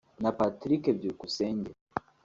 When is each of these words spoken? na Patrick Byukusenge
na 0.23 0.31
Patrick 0.39 0.83
Byukusenge 0.97 1.71